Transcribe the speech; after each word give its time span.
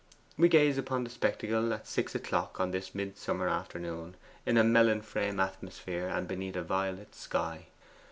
We 0.35 0.49
gaze 0.49 0.79
upon 0.79 1.03
the 1.03 1.11
spectacle, 1.11 1.71
at 1.75 1.85
six 1.85 2.15
o'clock 2.15 2.59
on 2.59 2.71
this 2.71 2.95
midsummer 2.95 3.47
afternoon, 3.47 4.15
in 4.47 4.57
a 4.57 4.63
melon 4.63 5.03
frame 5.03 5.39
atmosphere 5.39 6.07
and 6.07 6.27
beneath 6.27 6.55
a 6.55 6.63
violet 6.63 7.13
sky. 7.13 7.67